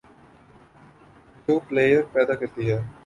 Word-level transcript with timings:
جو 1.45 1.53
پلئیر 1.67 2.01
پیدا 2.13 2.35
کرتی 2.35 2.63
ہے، 2.71 2.79